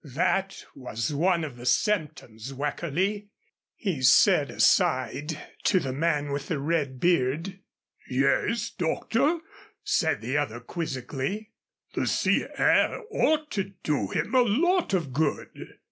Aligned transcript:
"That 0.03 0.65
was 0.73 1.13
one 1.13 1.43
of 1.43 1.57
the 1.57 1.65
symptoms, 1.67 2.53
Weckerly," 2.55 3.29
he 3.75 4.01
said 4.01 4.49
aside 4.49 5.37
to 5.65 5.79
the 5.79 5.93
man 5.93 6.31
with 6.31 6.47
the 6.47 6.57
red 6.57 6.99
beard. 6.99 7.59
"Yes, 8.09 8.71
Doctor," 8.71 9.41
said 9.83 10.21
the 10.21 10.37
other 10.37 10.59
quizzically. 10.59 11.51
"The 11.93 12.07
sea 12.07 12.47
air 12.57 13.03
ought 13.11 13.51
to 13.51 13.73
do 13.83 14.07
him 14.07 14.33
a 14.33 14.41
lot 14.41 14.95
of 14.95 15.13
good." 15.13 15.77